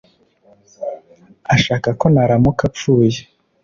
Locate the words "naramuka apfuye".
2.13-3.19